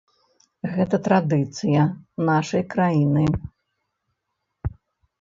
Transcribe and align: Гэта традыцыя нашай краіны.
Гэта 0.77 0.99
традыцыя 1.07 1.81
нашай 2.31 2.67
краіны. 2.75 3.25